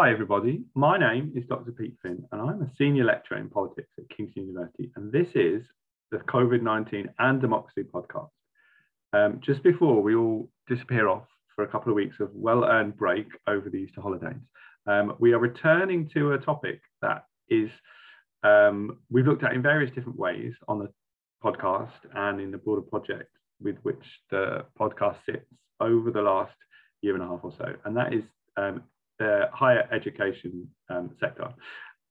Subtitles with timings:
[0.00, 0.62] Hi, everybody.
[0.76, 1.72] My name is Dr.
[1.72, 4.92] Pete Finn, and I'm a senior lecturer in politics at Kingston University.
[4.94, 5.64] And this is
[6.12, 8.28] the COVID 19 and Democracy podcast.
[9.12, 12.96] Um, just before we all disappear off for a couple of weeks of well earned
[12.96, 14.40] break over the Easter holidays,
[14.86, 17.68] um, we are returning to a topic that is
[18.44, 20.88] um, we've looked at in various different ways on the
[21.42, 26.54] podcast and in the broader project with which the podcast sits over the last
[27.02, 28.22] year and a half or so, and that is
[28.56, 28.80] um,
[29.18, 31.52] the higher education um, sector.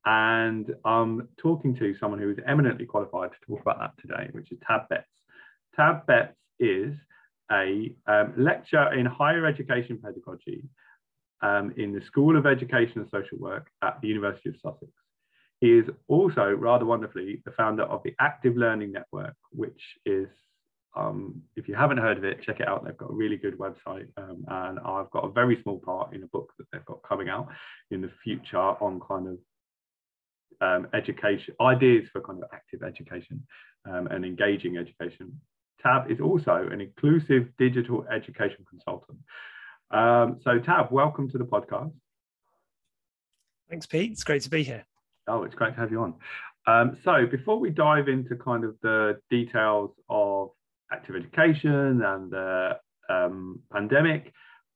[0.05, 4.52] And I'm talking to someone who is eminently qualified to talk about that today, which
[4.52, 5.05] is Tab Betts.
[5.75, 6.95] Tab Betts is
[7.52, 10.64] a um, lecturer in higher education pedagogy
[11.41, 14.92] um, in the School of Education and Social Work at the University of Sussex.
[15.59, 20.27] He is also, rather wonderfully, the founder of the Active Learning Network, which is
[20.98, 22.84] um, if you haven't heard of it, check it out.
[22.84, 26.23] They've got a really good website, um, and I've got a very small part in
[26.23, 27.48] a book that they've got coming out
[27.92, 29.38] in the future on kind of
[30.59, 33.45] um, education ideas for kind of active education
[33.86, 35.39] um, and engaging education.
[35.84, 39.20] Tab is also an inclusive digital education consultant.
[39.92, 41.94] Um, so, Tab, welcome to the podcast.
[43.70, 44.11] Thanks, Pete.
[44.11, 44.86] It's great to be here.
[45.28, 46.16] Oh, it's great to have you on.
[46.66, 50.50] Um, so, before we dive into kind of the details of
[50.91, 52.77] active education and the
[53.09, 54.31] um, pandemic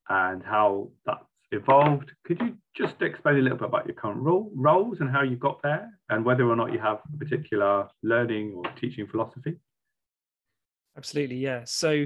[0.10, 2.12] and how that's evolved.
[2.26, 5.36] Could you just explain a little bit about your current role, roles and how you
[5.36, 9.58] got there and whether or not you have a particular learning or teaching philosophy?
[10.98, 11.62] Absolutely, yeah.
[11.66, 12.06] So,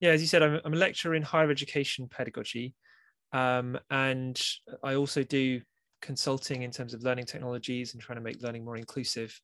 [0.00, 2.74] yeah, as you said, I'm, I'm a lecturer in higher education pedagogy.
[3.32, 4.40] Um, and
[4.82, 5.60] I also do
[6.02, 9.38] consulting in terms of learning technologies and trying to make learning more inclusive.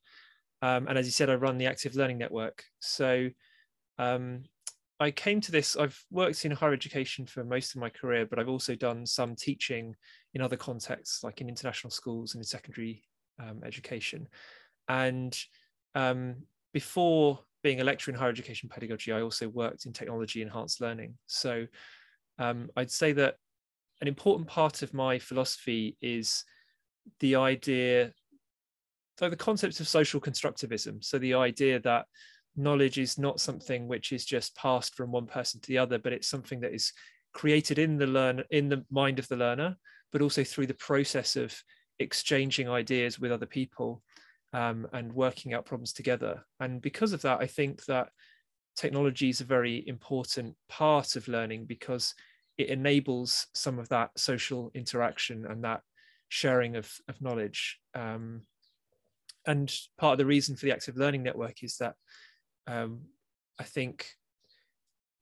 [0.62, 2.64] Um, and as you said, I run the Active Learning Network.
[2.80, 3.28] So
[3.98, 4.44] um,
[4.98, 8.38] I came to this, I've worked in higher education for most of my career, but
[8.38, 9.94] I've also done some teaching
[10.32, 13.02] in other contexts, like in international schools and in secondary
[13.38, 14.26] um, education.
[14.88, 15.38] And
[15.94, 16.36] um,
[16.72, 21.18] before being a lecturer in higher education pedagogy, I also worked in technology enhanced learning.
[21.26, 21.66] So
[22.38, 23.36] um, I'd say that
[24.00, 26.44] an important part of my philosophy is
[27.20, 28.12] the idea,
[29.18, 31.04] so the concept of social constructivism.
[31.04, 32.06] So the idea that
[32.56, 36.12] knowledge is not something which is just passed from one person to the other, but
[36.12, 36.92] it's something that is
[37.32, 39.76] created in the learner in the mind of the learner,
[40.12, 41.54] but also through the process of
[41.98, 44.02] exchanging ideas with other people
[44.52, 46.44] um, and working out problems together.
[46.60, 48.08] And because of that, I think that
[48.76, 52.14] technology is a very important part of learning because
[52.58, 55.82] it enables some of that social interaction and that
[56.28, 57.78] sharing of, of knowledge.
[57.94, 58.42] Um,
[59.46, 61.94] and part of the reason for the active learning network is that
[62.66, 63.02] um,
[63.58, 64.06] I think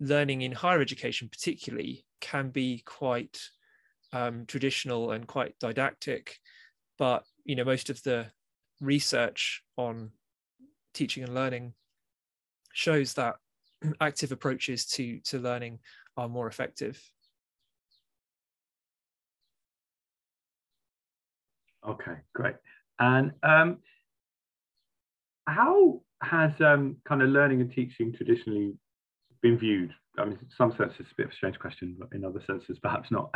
[0.00, 3.38] learning in higher education, particularly, can be quite
[4.12, 6.38] um, traditional and quite didactic.
[6.98, 8.26] But you know, most of the
[8.80, 10.10] research on
[10.92, 11.74] teaching and learning
[12.72, 13.36] shows that
[14.00, 15.80] active approaches to to learning
[16.16, 17.02] are more effective.
[21.86, 22.54] Okay, great.
[22.98, 23.78] And um,
[25.46, 28.74] how has um, kind of learning and teaching traditionally
[29.42, 29.92] been viewed?
[30.18, 32.78] I mean, some senses, it's a bit of a strange question, but in other senses,
[32.82, 33.30] perhaps not.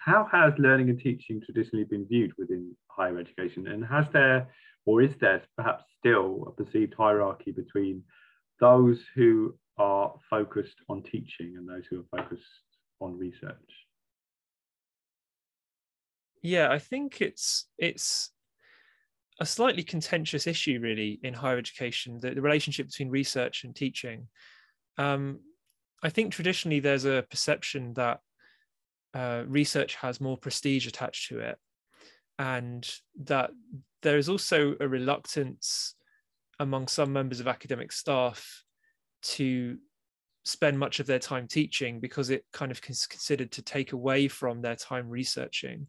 [0.00, 3.68] How has learning and teaching traditionally been viewed within higher education?
[3.68, 4.48] And has there,
[4.86, 8.02] or is there perhaps still a perceived hierarchy between
[8.60, 12.42] those who are focused on teaching and those who are focused
[13.00, 13.54] on research?
[16.42, 18.30] Yeah, I think it's it's
[19.40, 24.28] a slightly contentious issue, really, in higher education the, the relationship between research and teaching.
[24.96, 25.40] Um,
[26.02, 28.20] I think traditionally there's a perception that
[29.14, 31.58] uh, research has more prestige attached to it,
[32.38, 32.88] and
[33.24, 33.50] that
[34.02, 35.94] there is also a reluctance
[36.60, 38.64] among some members of academic staff
[39.22, 39.78] to
[40.44, 44.28] spend much of their time teaching because it kind of is considered to take away
[44.28, 45.86] from their time researching.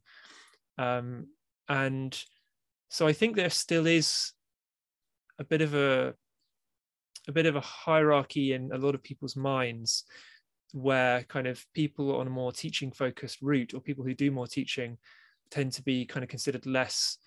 [0.77, 1.27] Um,
[1.67, 2.21] and
[2.89, 4.33] so I think there still is
[5.39, 6.13] a bit of a
[7.27, 10.03] a bit of a hierarchy in a lot of people's minds
[10.73, 14.47] where kind of people on a more teaching focused route or people who do more
[14.47, 14.97] teaching
[15.51, 17.17] tend to be kind of considered less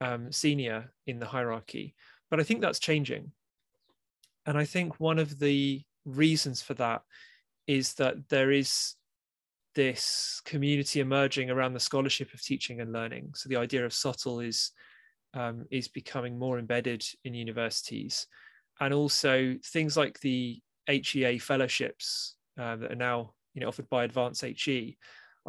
[0.00, 1.94] um, senior in the hierarchy.
[2.30, 3.32] But i think that's changing.
[4.46, 7.02] And i think one of the reasons for that
[7.66, 8.94] is that there is
[9.74, 13.32] this community emerging around the scholarship of teaching and learning.
[13.34, 14.72] So the idea of SoTL is
[15.38, 18.26] um, is becoming more embedded in universities.
[18.80, 24.04] And also things like the HEA fellowships uh, that are now you know, offered by
[24.04, 24.98] Advance HE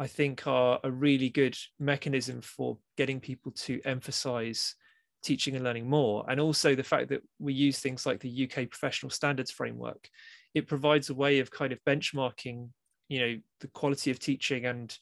[0.00, 4.74] I think are a really good mechanism for getting people to emphasize
[5.22, 6.24] teaching and learning more.
[6.26, 10.08] And also the fact that we use things like the UK professional standards framework,
[10.54, 12.70] it provides a way of kind of benchmarking,
[13.08, 14.96] you know, the quality of teaching and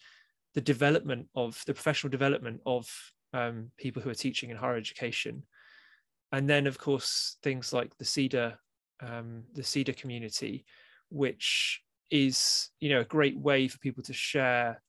[0.54, 2.90] the development of the professional development of
[3.32, 5.42] um, people who are teaching in higher education.
[6.32, 8.56] And then, of course, things like the SEDA,
[9.00, 10.64] um, the SEDA community,
[11.10, 14.80] which is you know a great way for people to share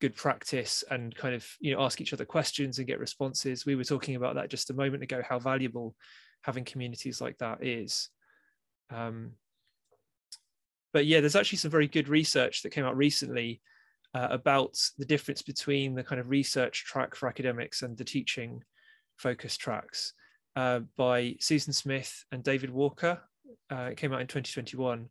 [0.00, 3.74] good practice and kind of you know ask each other questions and get responses we
[3.74, 5.94] were talking about that just a moment ago how valuable
[6.42, 8.10] having communities like that is
[8.94, 9.32] um,
[10.92, 13.60] but yeah there's actually some very good research that came out recently
[14.16, 18.62] uh, about the difference between the kind of research track for academics and the teaching
[19.16, 20.14] focus tracks
[20.56, 23.20] uh, by susan smith and david walker
[23.72, 25.08] uh, it came out in 2021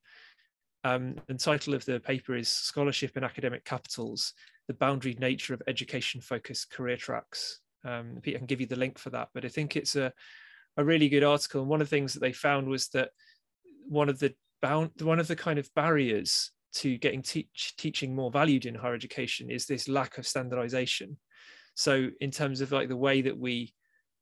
[0.84, 4.34] um, the title of the paper is scholarship and academic capitals
[4.68, 7.60] the boundary nature of education focused career tracks.
[7.84, 10.12] Um, Peter can give you the link for that, but I think it's a,
[10.78, 11.62] a really good article.
[11.62, 13.10] And one of the things that they found was that
[13.88, 18.32] one of the bound, one of the kind of barriers to getting teach, teaching more
[18.32, 21.18] valued in higher education is this lack of standardization.
[21.74, 23.74] So in terms of like the way that we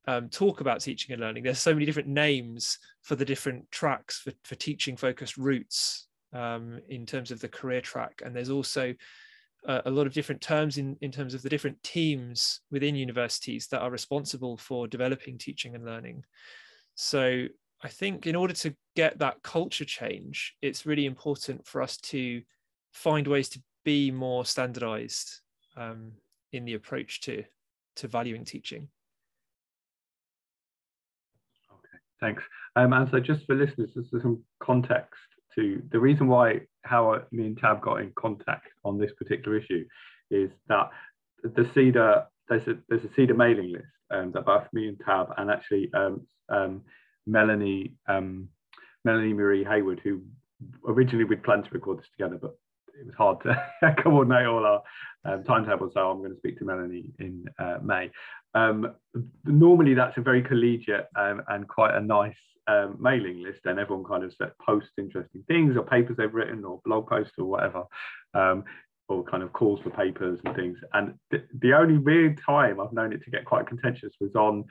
[0.07, 4.19] um, talk about teaching and learning, there's so many different names for the different tracks
[4.19, 8.21] for, for teaching focused routes um, in terms of the career track.
[8.25, 8.93] And there's also
[9.65, 13.81] a lot of different terms in, in terms of the different teams within universities that
[13.81, 16.23] are responsible for developing teaching and learning.
[16.95, 17.45] So
[17.83, 22.41] I think in order to get that culture change, it's really important for us to
[22.93, 25.41] find ways to be more standardized
[25.75, 26.13] um,
[26.53, 27.43] in the approach to,
[27.97, 28.87] to valuing teaching.
[31.69, 32.43] Okay, thanks.
[32.77, 35.19] Um, and so just for listeners, just some context
[35.55, 39.85] to the reason why how me and Tab got in contact on this particular issue
[40.31, 40.89] is that
[41.43, 45.27] the SEDA there's a there's a SEDA mailing list um, that both me and Tab
[45.37, 46.81] and actually um, um,
[47.25, 48.49] Melanie um,
[49.05, 50.21] Melanie Marie Hayward, who
[50.87, 52.57] originally we'd planned to record this together, but
[52.99, 54.83] it was hard to coordinate all our
[55.25, 55.91] um, timetables.
[55.93, 58.11] So I'm going to speak to Melanie in uh, May.
[58.53, 58.93] Um,
[59.45, 62.35] normally, that's a very collegiate um, and quite a nice
[62.67, 64.33] um, mailing list, and everyone kind of
[64.65, 67.83] posts interesting things or papers they've written or blog posts or whatever,
[68.33, 68.63] um,
[69.09, 70.77] or kind of calls for papers and things.
[70.93, 74.65] And th- the only weird time I've known it to get quite contentious was on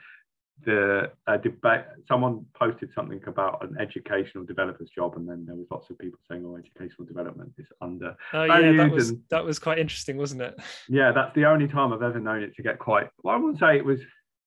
[0.65, 1.81] the uh, debate.
[2.07, 6.19] Someone posted something about an educational developer's job, and then there was lots of people
[6.29, 10.17] saying, "Oh, educational development is under." Oh yeah, that was and, that was quite interesting,
[10.17, 10.59] wasn't it?
[10.87, 13.07] Yeah, that's the only time I've ever known it to get quite.
[13.23, 13.99] Well, I wouldn't say it was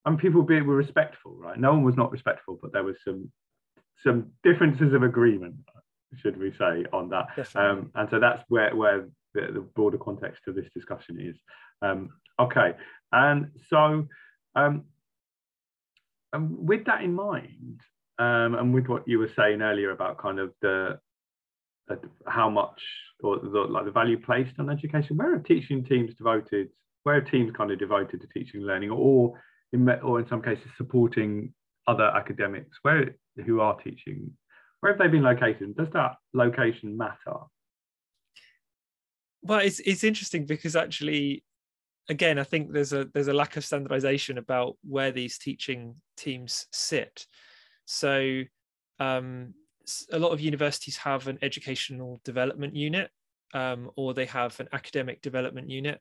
[0.07, 1.59] I mean, people were respectful, right?
[1.59, 3.31] No one was not respectful, but there was some
[4.05, 5.57] some differences of agreement,
[6.23, 7.27] should we say, on that.
[7.57, 11.37] Um, and so that's where where the, the, broader context of this discussion is.
[11.83, 12.75] Um, okay,
[13.13, 14.07] and so
[14.55, 14.85] um,
[16.33, 17.81] and with that in mind,
[18.19, 20.99] um, and with what you were saying earlier about kind of the
[21.91, 21.97] uh,
[22.27, 22.81] how much
[23.23, 26.69] or the, like the value placed on education, where are teaching teams devoted?
[27.05, 29.41] Where are teams kind of devoted to teaching and learning, or
[29.73, 31.53] in, or in some cases supporting
[31.87, 32.79] other academics?
[32.83, 33.15] Where
[33.45, 34.33] who are teaching?
[34.81, 35.77] Where have they been located?
[35.77, 37.39] Does that location matter?
[39.43, 41.45] Well it's it's interesting because actually
[42.09, 46.67] again i think there's a there's a lack of standardization about where these teaching teams
[46.73, 47.27] sit
[47.85, 48.43] so
[48.99, 49.55] um,
[50.13, 53.11] a lot of universities have an educational development unit
[53.55, 56.01] um, or they have an academic development unit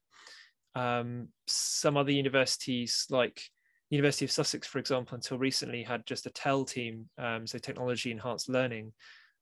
[0.75, 3.41] um, some other universities like
[3.89, 8.11] University of Sussex, for example, until recently had just a TEL team, um, so technology
[8.11, 8.91] enhanced learning,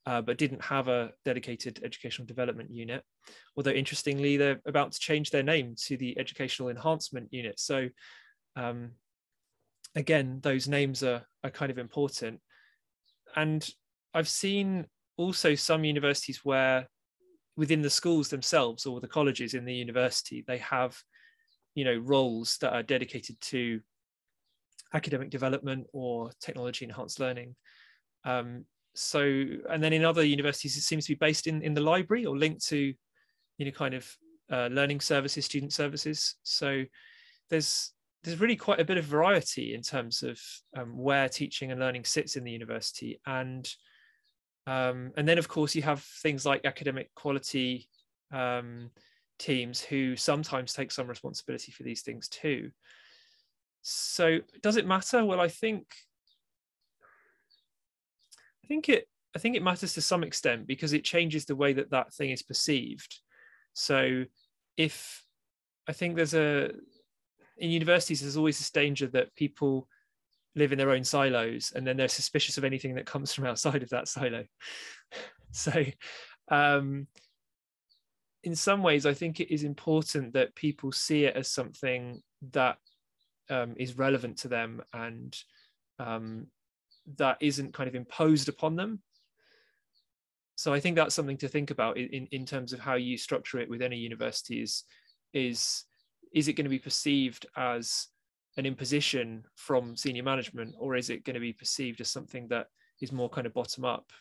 [0.06, 3.04] uh, but didn't have a dedicated educational development unit.
[3.56, 7.60] Although interestingly, they're about to change their name to the educational enhancement unit.
[7.60, 7.88] So
[8.56, 8.92] um,
[9.96, 12.40] again, those names are, are kind of important.
[13.36, 13.68] And
[14.14, 14.86] I've seen
[15.18, 16.88] also some universities where
[17.56, 20.98] within the schools themselves or the colleges in the university, they have
[21.76, 23.82] you know roles that are dedicated to
[24.94, 27.56] academic development or technology enhanced learning.
[28.26, 31.82] Um, so, and then in other universities, it seems to be based in, in the
[31.82, 32.94] library or linked to,
[33.58, 34.08] you know, kind of
[34.52, 36.36] uh, learning services, student services.
[36.44, 36.84] So
[37.50, 37.92] there's
[38.24, 40.40] there's really quite a bit of variety in terms of
[40.78, 43.20] um, where teaching and learning sits in the university.
[43.26, 43.70] And
[44.66, 47.90] um, and then of course you have things like academic quality
[48.32, 48.92] um,
[49.38, 52.72] teams who sometimes take some responsibility for these things too.
[53.82, 55.26] So does it matter?
[55.26, 55.88] Well, I think
[58.64, 61.74] I think it I think it matters to some extent because it changes the way
[61.74, 63.20] that that thing is perceived.
[63.74, 64.24] So
[64.78, 65.24] if
[65.88, 66.72] I think there's a
[67.58, 69.88] in universities there's always this danger that people
[70.56, 73.84] live in their own silos and then they're suspicious of anything that comes from outside
[73.84, 74.46] of that silo.
[75.52, 75.84] so
[76.50, 77.08] um,
[78.44, 82.78] in some ways, I think it is important that people see it as something that
[83.50, 85.36] um, is relevant to them and
[86.00, 86.48] um,
[87.18, 89.02] that isn't kind of imposed upon them.
[90.56, 93.60] So I think that's something to think about in, in terms of how you structure
[93.60, 94.84] it with any universities
[95.34, 95.93] is is
[96.48, 98.08] it going to be perceived as
[98.58, 102.68] an imposition from senior management or is it going to be perceived as something that
[103.02, 104.12] is more kind of bottom up?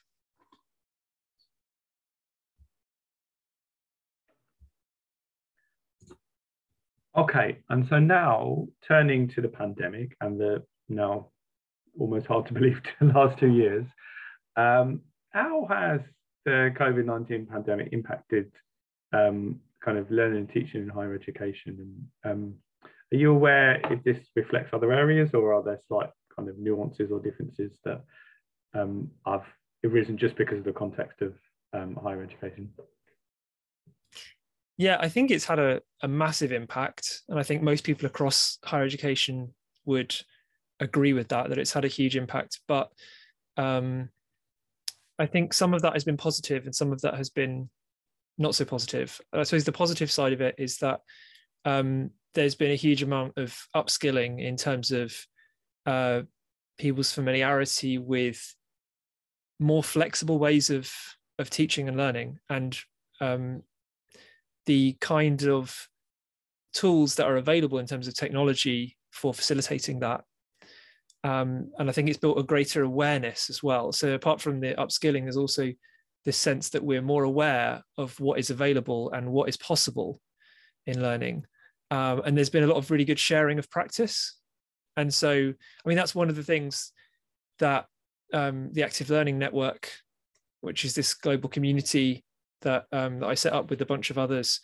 [7.14, 11.28] Okay, and so now turning to the pandemic and the now
[11.98, 13.84] almost hard to believe the last two years,
[14.56, 16.00] um, how has
[16.46, 18.50] the COVID 19 pandemic impacted
[19.12, 22.08] um, kind of learning and teaching in higher education?
[22.24, 22.54] And um,
[23.12, 27.10] are you aware if this reflects other areas or are there slight kind of nuances
[27.10, 28.02] or differences that
[28.74, 29.44] um, have
[29.84, 31.34] arisen just because of the context of
[31.72, 32.70] um, higher education?
[34.78, 37.22] Yeah, I think it's had a, a massive impact.
[37.28, 40.14] And I think most people across higher education would
[40.80, 42.60] agree with that, that it's had a huge impact.
[42.66, 42.90] But
[43.56, 44.08] um,
[45.18, 47.68] I think some of that has been positive and some of that has been
[48.38, 49.20] not so positive.
[49.32, 51.00] I suppose the positive side of it is that
[51.64, 55.14] um, there's been a huge amount of upskilling in terms of
[55.86, 56.22] uh,
[56.78, 58.54] people's familiarity with
[59.58, 60.92] more flexible ways of
[61.38, 62.78] of teaching and learning and
[63.20, 63.62] um,
[64.66, 65.88] the kind of
[66.74, 70.22] tools that are available in terms of technology for facilitating that.
[71.24, 73.92] Um, and I think it's built a greater awareness as well.
[73.92, 75.72] So apart from the upskilling, there's also
[76.24, 80.20] this sense that we're more aware of what is available and what is possible
[80.86, 81.44] in learning.
[81.90, 84.38] Um, and there's been a lot of really good sharing of practice.
[84.96, 86.92] And so, I mean, that's one of the things
[87.58, 87.86] that
[88.32, 89.90] um, the Active Learning Network,
[90.60, 92.24] which is this global community
[92.62, 94.60] that um, that I set up with a bunch of others.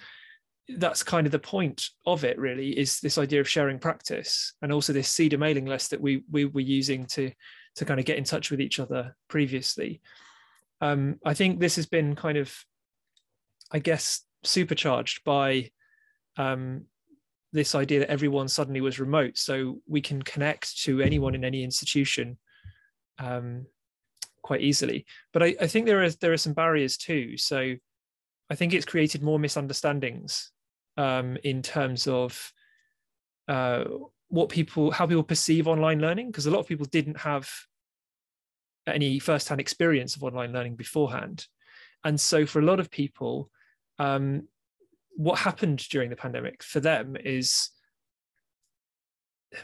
[0.68, 4.72] That's kind of the point of it, really, is this idea of sharing practice, and
[4.72, 7.30] also this SEDA mailing list that we we were using to
[7.76, 10.00] to kind of get in touch with each other previously.
[10.80, 12.54] Um, I think this has been kind of,
[13.70, 15.70] I guess, supercharged by
[16.36, 16.84] um,
[17.52, 21.64] this idea that everyone suddenly was remote, so we can connect to anyone in any
[21.64, 22.38] institution
[23.18, 23.66] um,
[24.42, 25.06] quite easily.
[25.32, 27.36] But I, I, think there are there are some barriers too.
[27.36, 27.74] So
[28.50, 30.52] I think it's created more misunderstandings
[30.96, 32.52] um, in terms of
[33.48, 33.84] uh,
[34.28, 37.50] what people, how people perceive online learning, because a lot of people didn't have
[38.94, 41.46] any first-hand experience of online learning beforehand,
[42.04, 43.50] and so for a lot of people,
[43.98, 44.46] um,
[45.16, 47.70] what happened during the pandemic for them is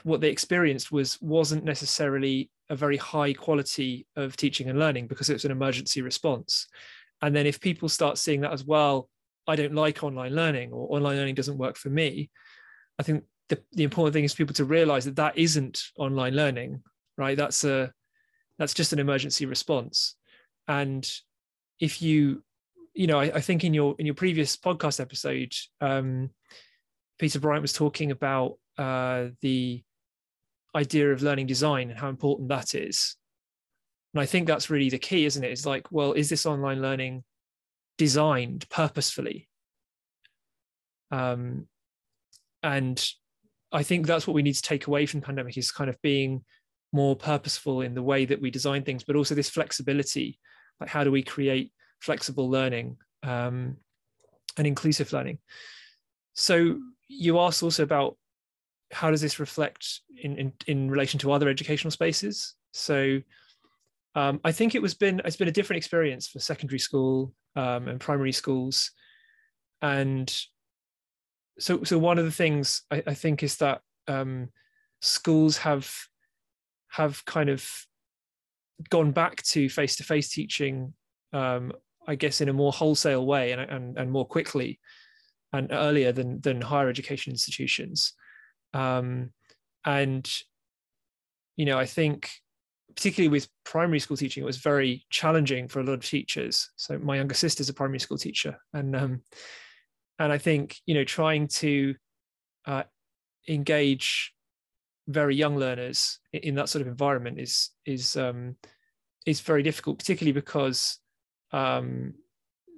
[0.02, 5.28] what they experienced was wasn't necessarily a very high quality of teaching and learning because
[5.28, 6.66] it was an emergency response
[7.24, 9.08] and then if people start seeing that as well,
[9.46, 12.28] I don't like online learning or online learning doesn't work for me,
[12.98, 16.34] I think the, the important thing is for people to realize that that isn't online
[16.34, 16.82] learning,
[17.16, 17.34] right?
[17.34, 17.92] That's a
[18.58, 20.14] that's just an emergency response.
[20.68, 21.08] And
[21.80, 22.42] if you,
[22.94, 26.30] you know, I, I think in your in your previous podcast episode, um,
[27.18, 29.82] Peter Bryant was talking about uh, the
[30.74, 33.16] idea of learning design and how important that is.
[34.12, 35.50] And I think that's really the key, isn't it?
[35.50, 37.24] It's like, well, is this online learning
[37.98, 39.48] designed purposefully?
[41.10, 41.66] Um,
[42.62, 43.04] and
[43.72, 46.44] I think that's what we need to take away from pandemic is kind of being
[46.94, 50.38] more purposeful in the way that we design things, but also this flexibility.
[50.80, 53.76] Like, how do we create flexible learning um,
[54.56, 55.38] and inclusive learning?
[56.34, 58.16] So, you asked also about
[58.92, 62.54] how does this reflect in, in, in relation to other educational spaces?
[62.72, 63.20] So,
[64.14, 67.88] um, I think it was been it's been a different experience for secondary school um,
[67.88, 68.92] and primary schools,
[69.82, 70.32] and
[71.58, 74.50] so so one of the things I, I think is that um,
[75.00, 75.92] schools have
[76.96, 77.68] have kind of
[78.88, 80.94] gone back to face to face teaching,
[81.32, 81.72] um,
[82.06, 84.78] I guess, in a more wholesale way and, and and more quickly
[85.52, 88.12] and earlier than than higher education institutions,
[88.74, 89.30] um,
[89.84, 90.30] and
[91.56, 92.30] you know I think
[92.94, 96.70] particularly with primary school teaching, it was very challenging for a lot of teachers.
[96.76, 99.22] So my younger sister's a primary school teacher, and um,
[100.20, 101.94] and I think you know trying to
[102.66, 102.84] uh,
[103.48, 104.33] engage
[105.08, 108.56] very young learners in, that sort of environment is is um,
[109.26, 110.98] is very difficult, particularly because
[111.52, 112.14] um,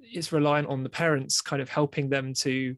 [0.01, 2.77] it's reliant on the parents kind of helping them to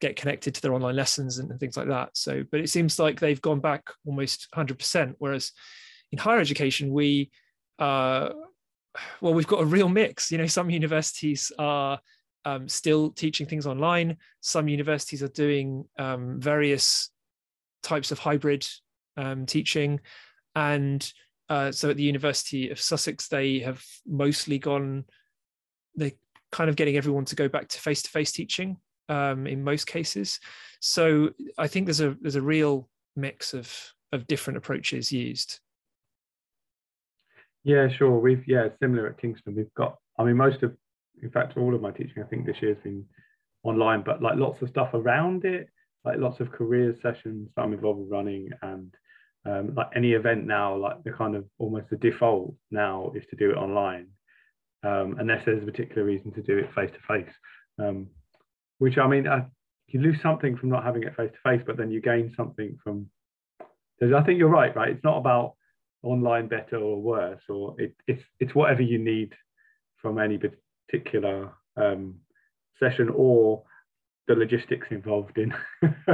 [0.00, 2.10] get connected to their online lessons and, and things like that.
[2.14, 5.14] So, but it seems like they've gone back almost 100%.
[5.18, 5.52] Whereas
[6.12, 7.30] in higher education, we,
[7.78, 8.30] uh,
[9.20, 10.30] well, we've got a real mix.
[10.30, 11.98] You know, some universities are
[12.44, 14.18] um, still teaching things online.
[14.40, 17.10] Some universities are doing um, various
[17.84, 18.66] types of hybrid
[19.16, 20.00] um, teaching,
[20.56, 21.12] and
[21.48, 25.04] uh, so at the University of Sussex, they have mostly gone.
[25.94, 26.12] they're
[26.50, 28.76] kind of getting everyone to go back to face-to-face teaching
[29.08, 30.40] um, in most cases.
[30.80, 33.72] So I think there's a there's a real mix of
[34.12, 35.60] of different approaches used.
[37.64, 38.18] Yeah, sure.
[38.18, 39.56] We've yeah similar at Kingston.
[39.56, 39.96] We've got.
[40.18, 40.76] I mean, most of
[41.22, 43.04] in fact, all of my teaching, I think this year has been
[43.62, 45.68] online, but like lots of stuff around it,
[46.04, 48.94] like lots of career sessions that I'm involved with running and
[49.46, 53.36] um, like any event now, like the kind of almost the default now is to
[53.36, 54.06] do it online,
[54.82, 57.34] um, unless there's a particular reason to do it face to face.
[58.78, 59.46] Which I mean, I,
[59.88, 62.78] you lose something from not having it face to face, but then you gain something
[62.82, 63.08] from.
[63.98, 64.90] Because I think you're right, right?
[64.90, 65.54] It's not about
[66.02, 69.34] online better or worse, or it, it's it's whatever you need
[69.96, 72.16] from any particular um,
[72.78, 73.62] session or
[74.28, 75.52] the logistics involved in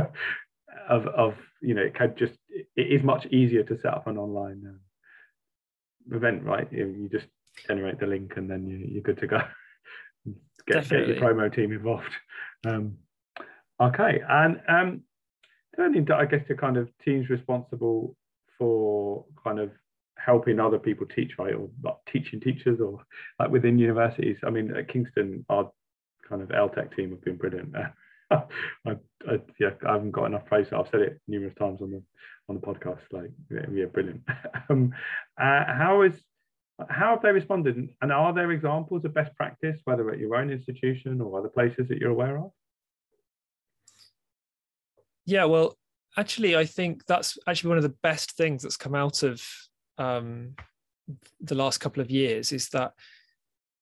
[0.89, 4.19] of, of you know it can just it is much easier to set up an
[4.19, 6.69] online uh, event right?
[6.73, 7.27] You, you, just
[7.67, 9.41] generate the link and then you, are good to go.
[10.67, 12.13] Get, get, your promo team involved.
[12.67, 12.99] Um,
[13.81, 15.01] okay and um,
[15.75, 18.15] turning to i guess to kind of teams responsible
[18.59, 19.71] for kind of
[20.25, 23.01] helping other people teach, right, or like teaching teachers, or
[23.39, 24.37] like within universities.
[24.45, 25.71] I mean, at Kingston, our
[26.31, 27.75] kind of LTEC team have been brilliant.
[28.31, 28.45] I,
[28.87, 30.69] I, yeah, I haven't got enough praise.
[30.73, 32.03] I've said it numerous times on the
[32.49, 33.01] on the podcast.
[33.11, 34.23] Like, yeah, brilliant.
[34.71, 34.95] um,
[35.41, 36.15] uh, how is
[36.89, 40.51] how have they responded, and are there examples of best practice, whether at your own
[40.51, 42.53] institution or other places that you're aware of?
[45.27, 45.77] Yeah, well,
[46.17, 49.43] actually, I think that's actually one of the best things that's come out of
[49.99, 50.55] um,
[51.41, 52.93] the last couple of years is that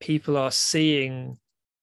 [0.00, 1.38] people are seeing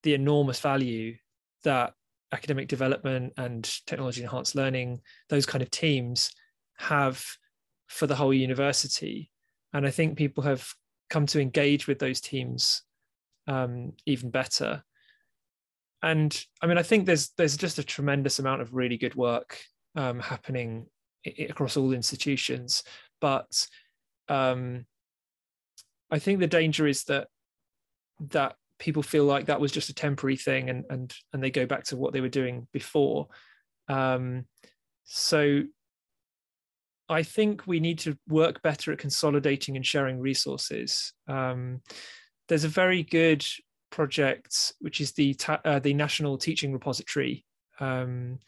[0.05, 1.15] the enormous value
[1.63, 1.93] that
[2.31, 6.31] academic development and technology enhanced learning, those kind of teams
[6.77, 7.25] have
[7.87, 9.31] for the whole university.
[9.73, 10.67] And I think people have
[11.09, 12.83] come to engage with those teams
[13.47, 14.83] um, even better.
[16.03, 19.59] And I mean, I think there's there's just a tremendous amount of really good work
[19.95, 20.85] um, happening
[21.49, 22.83] across all institutions,
[23.19, 23.67] but
[24.29, 24.85] um,
[26.11, 27.27] I think the danger is that
[28.29, 31.65] that people feel like that was just a temporary thing and and and they go
[31.65, 33.27] back to what they were doing before.
[33.87, 34.45] Um,
[35.03, 35.63] so
[37.07, 41.13] I think we need to work better at consolidating and sharing resources.
[41.27, 41.81] Um,
[42.47, 43.45] there's a very good
[43.91, 47.45] project which is the ta- uh, the National Teaching Repository,
[47.79, 48.39] um,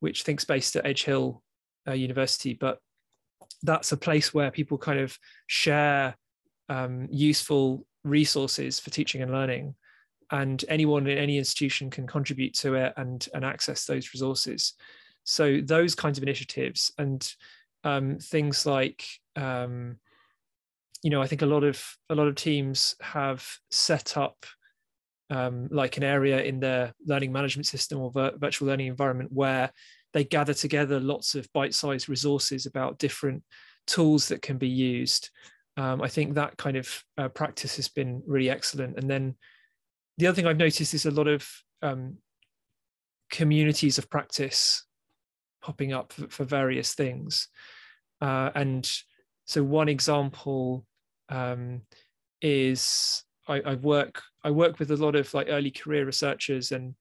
[0.00, 1.42] which thinks based at Edge Hill
[1.86, 2.78] uh, University, but
[3.62, 6.16] that's a place where people kind of share
[6.68, 9.74] um, useful resources for teaching and learning
[10.30, 14.74] and anyone in any institution can contribute to it and, and access those resources
[15.24, 17.34] so those kinds of initiatives and
[17.84, 19.96] um, things like um,
[21.02, 24.46] you know i think a lot of a lot of teams have set up
[25.30, 29.70] um, like an area in their learning management system or vir- virtual learning environment where
[30.12, 33.42] they gather together lots of bite-sized resources about different
[33.86, 35.30] tools that can be used.
[35.76, 38.98] Um, I think that kind of uh, practice has been really excellent.
[38.98, 39.34] And then
[40.18, 41.48] the other thing I've noticed is a lot of
[41.82, 42.18] um,
[43.30, 44.84] communities of practice
[45.62, 47.48] popping up for, for various things.
[48.20, 48.90] Uh, and
[49.46, 50.86] so one example
[51.28, 51.82] um,
[52.40, 56.94] is I, I, work I work with a lot of like early career researchers and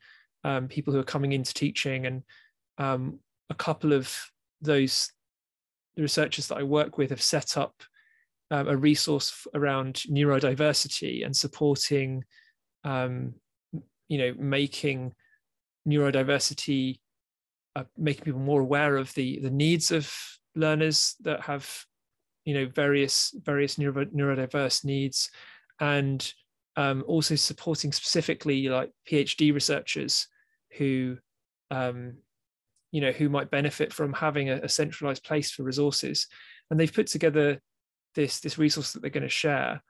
[0.43, 2.23] um, people who are coming into teaching and
[2.77, 4.13] um, a couple of
[4.61, 5.11] those
[5.97, 7.75] researchers that I work with have set up
[8.53, 12.23] um, a resource around neurodiversity and supporting,
[12.83, 13.33] um,
[14.07, 15.11] you know, making
[15.89, 16.99] neurodiversity,
[17.75, 20.15] uh, making people more aware of the the needs of
[20.55, 21.67] learners that have,
[22.45, 25.31] you know, various various neuro, neurodiverse needs,
[25.79, 26.31] and
[26.75, 30.27] um, also supporting specifically like PhD researchers
[30.77, 31.17] who
[31.71, 32.17] um,
[32.91, 36.27] you know who might benefit from having a, a centralized place for resources.
[36.69, 37.59] And they've put together
[38.15, 39.81] this this resource that they're going to share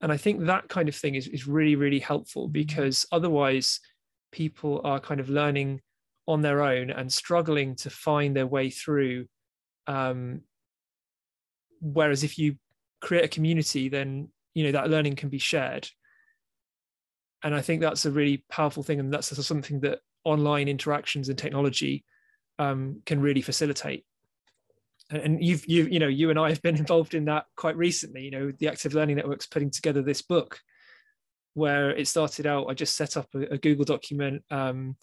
[0.00, 2.52] and i think that kind of thing is, is really really helpful mm-hmm.
[2.52, 3.80] because otherwise
[4.32, 5.80] people are kind of learning
[6.26, 9.26] on their own and struggling to find their way through
[9.86, 10.40] um,
[11.80, 12.56] whereas if you
[13.00, 15.88] create a community then you know that learning can be shared
[17.42, 21.38] and i think that's a really powerful thing and that's something that online interactions and
[21.38, 22.04] technology
[22.58, 24.04] um, can really facilitate.
[25.10, 28.22] And, you've you you know you and I have been involved in that quite recently.
[28.22, 30.60] You know, the Active Learning Network's putting together this book
[31.54, 32.66] where it started out.
[32.68, 34.96] I just set up a, a Google document um,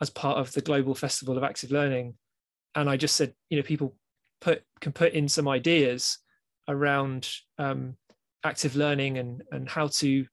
[0.00, 2.14] as part of the Global Festival of Active Learning,
[2.74, 3.96] and I just said, you know, people
[4.40, 6.18] put can put in some ideas
[6.68, 7.96] around um,
[8.44, 10.26] active learning and and how to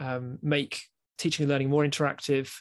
[0.00, 0.82] um, make
[1.18, 2.52] teaching and learning more interactive.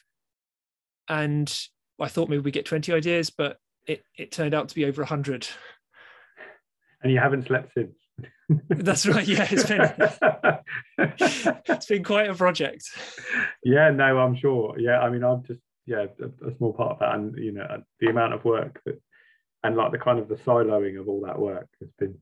[1.08, 1.54] And
[2.00, 5.02] I thought maybe we get 20 ideas, but it, it turned out to be over
[5.02, 5.48] 100.
[7.04, 7.96] And you haven't slept since.
[8.70, 9.28] That's right.
[9.28, 9.92] Yeah, it's been
[11.68, 12.86] it's been quite a project.
[13.64, 14.80] Yeah, no, I'm sure.
[14.80, 17.64] Yeah, I mean, I'm just yeah a, a, small part of that, and you know
[17.64, 19.02] uh, the amount of work that
[19.64, 22.16] and like the kind of the siloing of all that work has been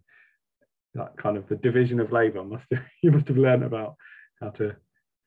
[0.96, 2.44] that kind of the division of labor.
[2.44, 3.96] Must have, you must have learned about
[4.42, 4.76] how to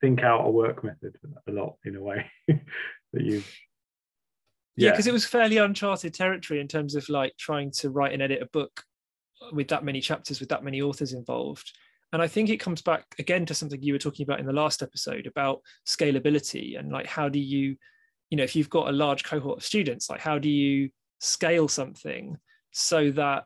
[0.01, 1.17] think out a work method
[1.49, 3.43] a lot in a way that you
[4.77, 8.13] yeah because yeah, it was fairly uncharted territory in terms of like trying to write
[8.13, 8.85] and edit a book
[9.53, 11.73] with that many chapters with that many authors involved.
[12.13, 14.53] And i think it comes back again to something you were talking about in the
[14.53, 17.77] last episode about scalability and like how do you
[18.31, 21.69] you know if you've got a large cohort of students like how do you scale
[21.69, 22.37] something
[22.71, 23.45] so that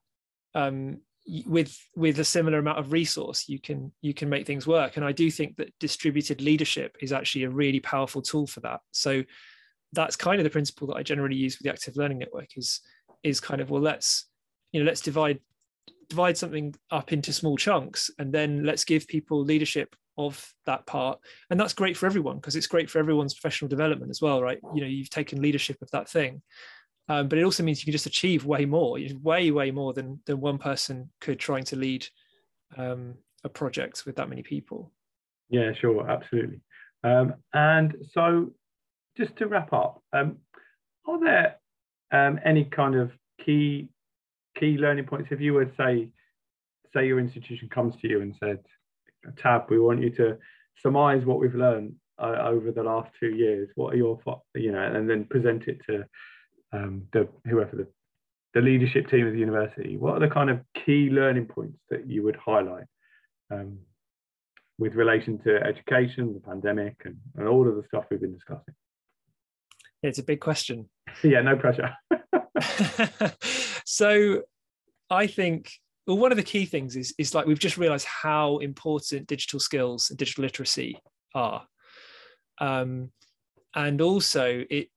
[0.54, 0.98] um,
[1.46, 4.96] with with a similar amount of resource you can you can make things work?
[4.96, 8.80] And i do think that distributed leadership is actually a really powerful tool for that.
[8.92, 9.24] So
[9.92, 12.80] that's kind of the principle that i generally use with the active learning network is
[13.22, 14.28] is kind of well let's
[14.72, 15.40] you know let's divide
[16.10, 21.18] divide something up into small chunks and then let's give people leadership of that part
[21.48, 24.58] and that's great for everyone because it's great for everyone's professional development as well right
[24.74, 26.42] you know you've taken leadership of that thing
[27.10, 30.20] um, but it also means you can just achieve way more, way, way more than,
[30.26, 32.06] than one person could trying to lead
[32.76, 34.92] um, a project with that many people.
[35.48, 36.60] Yeah, sure, absolutely.
[37.02, 38.52] Um, and so,
[39.16, 40.36] just to wrap up, um,
[41.04, 41.56] are there
[42.12, 43.10] um, any kind of
[43.44, 43.88] key
[44.56, 45.28] key learning points?
[45.30, 46.08] If you would say,
[46.92, 48.58] say your institution comes to you and said,
[49.38, 50.38] "Tab, we want you to
[50.82, 53.68] surmise what we've learned uh, over the last two years.
[53.74, 54.20] What are your,
[54.54, 56.04] you know, and then present it to
[56.72, 57.86] um, the whoever the,
[58.54, 62.08] the leadership team of the university, what are the kind of key learning points that
[62.08, 62.84] you would highlight
[63.50, 63.78] um,
[64.78, 68.74] with relation to education, the pandemic, and, and all of the stuff we've been discussing?
[70.02, 70.88] It's a big question.
[71.22, 71.92] yeah, no pressure.
[73.90, 74.42] so
[75.10, 75.72] I think
[76.06, 79.58] well, one of the key things is is like we've just realized how important digital
[79.58, 80.96] skills and digital literacy
[81.34, 81.66] are.
[82.58, 83.10] Um,
[83.74, 84.90] and also it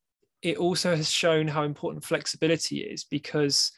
[0.44, 3.72] it also has shown how important flexibility is because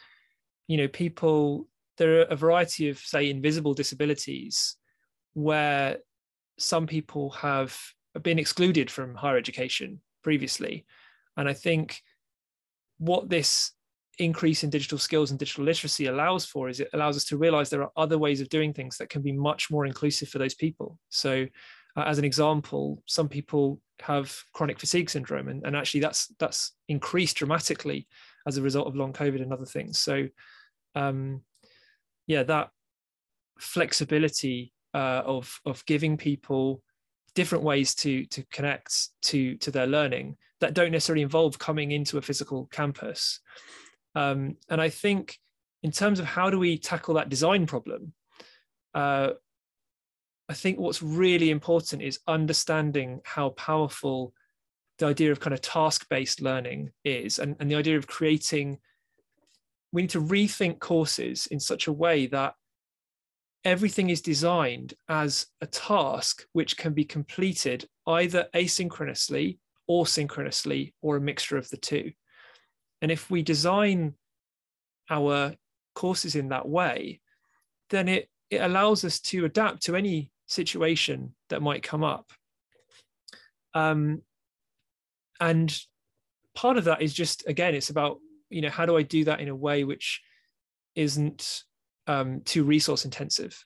[0.67, 4.75] you know people there are a variety of say invisible disabilities
[5.33, 5.99] where
[6.59, 7.73] some people have
[8.21, 10.85] been excluded from higher education previously
[11.37, 12.01] and i think
[12.97, 13.74] what this
[14.19, 17.69] increase in digital skills and digital literacy allows for is it allows us to realize
[17.69, 20.53] there are other ways of doing things that can be much more inclusive for those
[20.53, 20.97] people.
[21.09, 21.45] So
[21.97, 26.73] uh, as an example some people have chronic fatigue syndrome and, and actually that's that's
[26.87, 28.07] increased dramatically
[28.47, 29.99] as a result of long covid and other things.
[29.99, 30.27] So
[30.95, 31.41] um
[32.27, 32.69] yeah that
[33.59, 36.81] flexibility uh, of of giving people
[37.35, 42.17] different ways to to connect to to their learning that don't necessarily involve coming into
[42.17, 43.41] a physical campus
[44.15, 45.37] um, and i think
[45.83, 48.13] in terms of how do we tackle that design problem
[48.95, 49.31] uh,
[50.47, 54.33] I think what's really important is understanding how powerful
[54.99, 58.79] the idea of kind of task based learning is and, and the idea of creating.
[59.91, 62.53] We need to rethink courses in such a way that
[63.63, 71.17] everything is designed as a task which can be completed either asynchronously or synchronously or
[71.17, 72.11] a mixture of the two.
[73.01, 74.15] And if we design
[75.09, 75.53] our
[75.93, 77.21] courses in that way,
[77.89, 82.31] then it, it allows us to adapt to any situation that might come up.
[83.73, 84.21] Um,
[85.39, 85.77] and
[86.55, 89.41] part of that is just again, it's about you know how do I do that
[89.41, 90.21] in a way which
[90.95, 91.63] isn't
[92.07, 93.63] um, too resource intensive.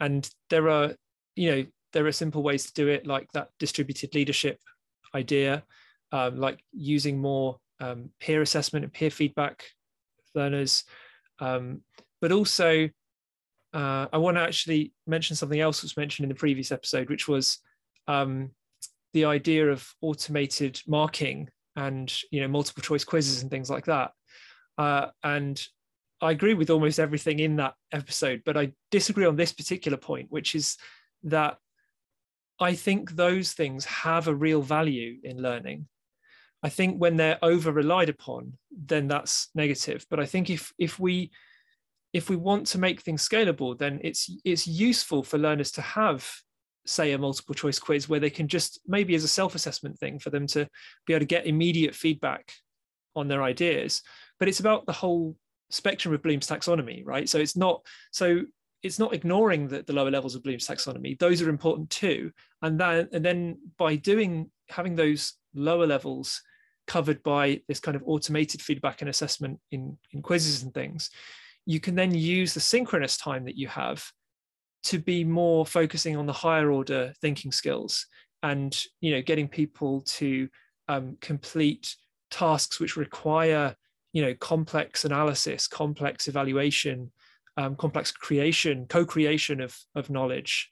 [0.00, 0.94] And there are
[1.34, 4.60] you know there are simple ways to do it, like that distributed leadership
[5.14, 5.64] idea,
[6.12, 9.64] um, like using more um, peer assessment and peer feedback
[10.34, 10.84] learners,
[11.40, 11.82] um,
[12.20, 12.88] but also
[13.72, 17.10] uh, I want to actually mention something else that was mentioned in the previous episode,
[17.10, 17.58] which was
[18.06, 18.50] um,
[19.12, 24.12] the idea of automated marking and you know multiple choice quizzes and things like that.
[24.78, 25.60] Uh, and
[26.20, 30.30] I agree with almost everything in that episode, but I disagree on this particular point,
[30.30, 30.76] which is
[31.24, 31.58] that
[32.60, 35.88] I think those things have a real value in learning.
[36.64, 40.06] I think when they're over relied upon, then that's negative.
[40.08, 41.30] But I think if if we
[42.14, 46.26] if we want to make things scalable, then it's it's useful for learners to have,
[46.86, 50.30] say, a multiple choice quiz where they can just maybe as a self-assessment thing for
[50.30, 50.66] them to
[51.06, 52.50] be able to get immediate feedback
[53.14, 54.00] on their ideas.
[54.38, 55.36] But it's about the whole
[55.68, 57.28] spectrum of Bloom's taxonomy, right?
[57.28, 58.40] So it's not so
[58.82, 61.18] it's not ignoring the, the lower levels of Bloom's taxonomy.
[61.18, 62.32] Those are important too.
[62.62, 66.40] And then and then by doing having those lower levels
[66.86, 71.10] covered by this kind of automated feedback and assessment in, in quizzes and things,
[71.66, 74.04] you can then use the synchronous time that you have
[74.84, 78.06] to be more focusing on the higher order thinking skills
[78.42, 80.48] and you know getting people to
[80.88, 81.96] um, complete
[82.30, 83.74] tasks which require
[84.12, 87.10] you know complex analysis complex evaluation
[87.56, 90.70] um, complex creation co-creation of, of knowledge.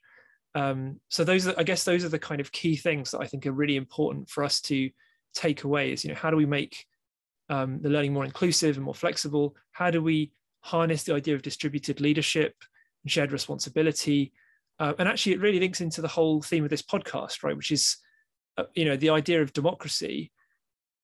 [0.55, 3.25] Um, so those are i guess those are the kind of key things that i
[3.25, 4.91] think are really important for us to
[5.33, 6.85] take away is you know how do we make
[7.49, 9.55] um, the learning more inclusive and more flexible?
[9.71, 12.55] How do we harness the idea of distributed leadership
[13.03, 14.33] and shared responsibility?
[14.79, 17.57] Uh, and actually it really links into the whole theme of this podcast right?
[17.57, 17.97] Which is
[18.57, 20.31] uh, you know the idea of democracy.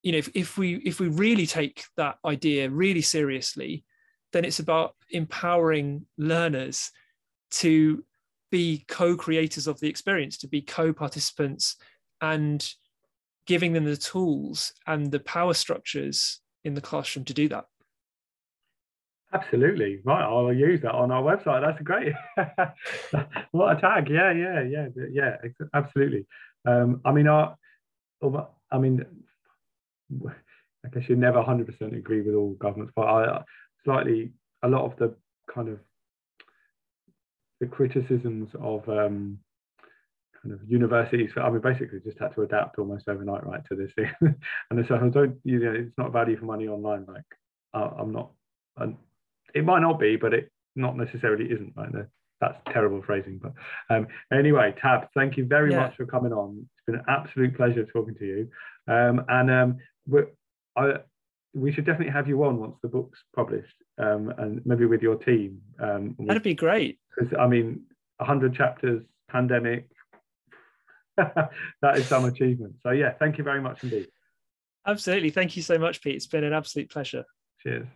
[0.04, 3.84] You know if, if we if we really take that idea really seriously
[4.32, 6.92] then it's about empowering learners
[7.50, 8.04] to
[8.52, 11.78] be co-creators of the experience to be co-participants
[12.22, 12.74] and
[13.50, 17.66] giving them the tools and the power structures in the classroom to do that.
[19.34, 20.02] Absolutely.
[20.06, 20.22] Right.
[20.22, 21.62] I'll use that on our website.
[21.66, 22.14] That's great.
[23.52, 24.08] what a tag.
[24.08, 25.38] Yeah, yeah, yeah, yeah,
[25.74, 26.28] absolutely.
[26.68, 27.54] Um, I mean, I,
[28.72, 29.04] I mean,
[30.24, 33.42] I guess you never 100% agree with all governments, but I
[33.84, 34.32] slightly,
[34.62, 35.16] a lot of the
[35.52, 35.80] kind of
[37.60, 39.40] the criticisms of um,
[40.42, 41.32] kind of universities.
[41.34, 44.12] So I mean, basically just had to adapt almost overnight, right, to this thing.
[44.72, 47.06] and so I don't, you know, it's not value for money online.
[47.08, 47.24] Like
[47.74, 48.32] uh, I'm not,
[48.78, 48.96] and
[49.54, 51.74] it might not be, but it not necessarily isn't.
[51.76, 52.06] Right,
[52.42, 53.40] that's terrible phrasing.
[53.42, 53.54] But
[53.90, 55.82] um, anyway, Tab, thank you very yeah.
[55.82, 56.60] much for coming on.
[56.62, 58.50] It's been an absolute pleasure talking to you.
[58.88, 59.78] Um, and um,
[60.78, 60.94] I,
[61.54, 65.16] we should definitely have you on once the book's published, um, and maybe with your
[65.16, 65.62] team.
[65.80, 67.00] Um, That'd be great.
[67.16, 67.82] Because I mean,
[68.18, 69.90] 100 chapters, pandemic,
[71.82, 72.76] that is some achievement.
[72.84, 74.08] So yeah, thank you very much indeed.
[74.88, 75.30] Absolutely.
[75.30, 76.16] Thank you so much, Pete.
[76.16, 77.26] It's been an absolute pleasure.
[77.62, 77.88] Cheers.